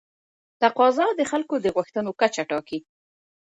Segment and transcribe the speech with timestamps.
[0.61, 2.79] تقاضا د خلکو د غوښتنو کچه ټاکي.